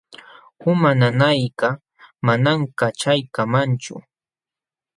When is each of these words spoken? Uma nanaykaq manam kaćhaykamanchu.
Uma 0.71 0.91
nanaykaq 0.99 1.77
manam 2.25 2.59
kaćhaykamanchu. 2.79 3.93